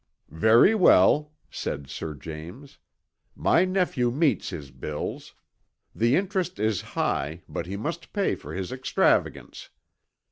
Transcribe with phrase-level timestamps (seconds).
[0.33, 2.79] "Very well," said Sir James.
[3.35, 5.35] "My nephew meets his bills.
[5.93, 9.69] The interest is high, but he must pay for his extravagance.